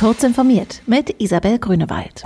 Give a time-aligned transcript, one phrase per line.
[0.00, 2.22] Kurz informiert mit Isabel Grünewald.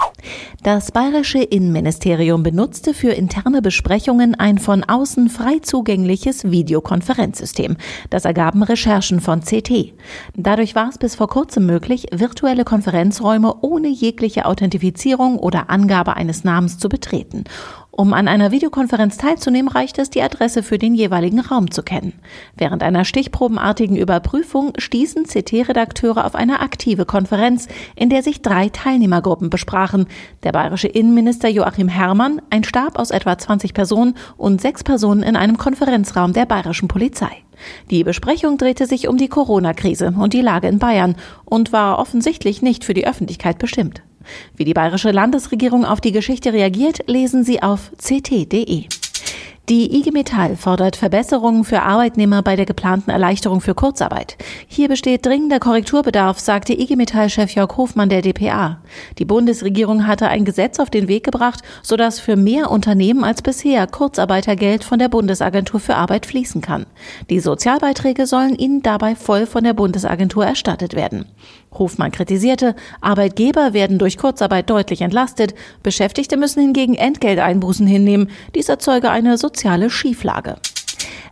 [0.62, 7.76] Das bayerische Innenministerium benutzte für interne Besprechungen ein von außen frei zugängliches Videokonferenzsystem.
[8.10, 9.92] Das ergaben Recherchen von CT.
[10.36, 16.44] Dadurch war es bis vor kurzem möglich, virtuelle Konferenzräume ohne jegliche Authentifizierung oder Angabe eines
[16.44, 17.42] Namens zu betreten.
[17.96, 22.14] Um an einer Videokonferenz teilzunehmen, reicht es, die Adresse für den jeweiligen Raum zu kennen.
[22.56, 29.48] Während einer stichprobenartigen Überprüfung stießen CT-Redakteure auf eine aktive Konferenz, in der sich drei Teilnehmergruppen
[29.48, 30.06] besprachen.
[30.42, 35.36] Der bayerische Innenminister Joachim Herrmann, ein Stab aus etwa 20 Personen und sechs Personen in
[35.36, 37.44] einem Konferenzraum der bayerischen Polizei.
[37.92, 41.14] Die Besprechung drehte sich um die Corona-Krise und die Lage in Bayern
[41.44, 44.02] und war offensichtlich nicht für die Öffentlichkeit bestimmt.
[44.56, 48.86] Wie die bayerische Landesregierung auf die Geschichte reagiert, lesen Sie auf ct.de.
[49.70, 54.36] Die IG Metall fordert Verbesserungen für Arbeitnehmer bei der geplanten Erleichterung für Kurzarbeit.
[54.68, 58.82] Hier besteht dringender Korrekturbedarf, sagte IG Metall-Chef Jörg Hofmann der DPA.
[59.16, 63.86] Die Bundesregierung hatte ein Gesetz auf den Weg gebracht, sodass für mehr Unternehmen als bisher
[63.86, 66.84] Kurzarbeitergeld von der Bundesagentur für Arbeit fließen kann.
[67.30, 71.24] Die Sozialbeiträge sollen ihnen dabei voll von der Bundesagentur erstattet werden.
[71.78, 78.30] Hofmann kritisierte, Arbeitgeber werden durch Kurzarbeit deutlich entlastet, Beschäftigte müssen hingegen Entgelteinbußen hinnehmen.
[78.54, 80.56] Dies erzeuge eine soziale Schieflage.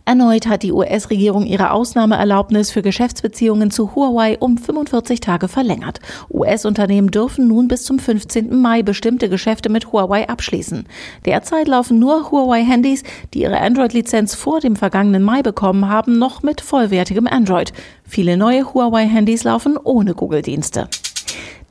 [0.05, 6.01] Erneut hat die US-Regierung ihre Ausnahmeerlaubnis für Geschäftsbeziehungen zu Huawei um 45 Tage verlängert.
[6.29, 8.59] US-Unternehmen dürfen nun bis zum 15.
[8.59, 10.87] Mai bestimmte Geschäfte mit Huawei abschließen.
[11.25, 16.59] Derzeit laufen nur Huawei-Handys, die ihre Android-Lizenz vor dem vergangenen Mai bekommen haben, noch mit
[16.59, 17.71] vollwertigem Android.
[18.03, 20.89] Viele neue Huawei-Handys laufen ohne Google-Dienste.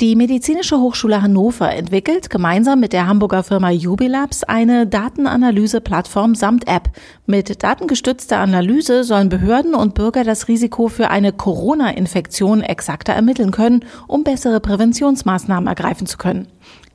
[0.01, 6.91] Die Medizinische Hochschule Hannover entwickelt gemeinsam mit der Hamburger Firma Jubilabs eine Datenanalyse-Plattform samt App.
[7.27, 13.85] Mit datengestützter Analyse sollen Behörden und Bürger das Risiko für eine Corona-Infektion exakter ermitteln können,
[14.09, 16.49] um bessere Präventionsmaßnahmen ergreifen zu können.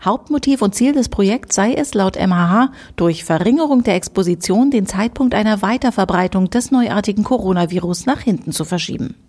[0.03, 5.33] Hauptmotiv und Ziel des Projekts sei es laut MHH, durch Verringerung der Exposition den Zeitpunkt
[5.33, 9.15] einer Weiterverbreitung des neuartigen Coronavirus nach hinten zu verschieben.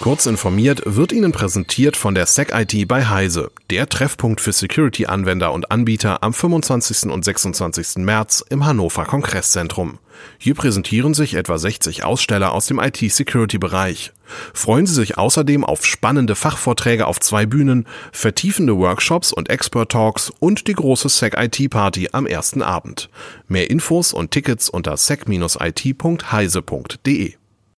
[0.00, 5.70] Kurz informiert wird Ihnen präsentiert von der SecIT bei Heise, der Treffpunkt für Security-Anwender und
[5.70, 7.10] Anbieter am 25.
[7.10, 8.04] und 26.
[8.04, 9.98] März im Hannover Kongresszentrum.
[10.38, 14.12] Hier präsentieren sich etwa 60 Aussteller aus dem IT-Security-Bereich.
[14.52, 20.68] Freuen Sie sich außerdem auf spannende Fachvorträge auf zwei Bühnen, vertiefende Workshops und Expert-Talks und
[20.68, 23.08] die große SecIT-Party am ersten Abend.
[23.48, 27.34] Mehr Infos und Tickets unter sec-it.heise.de.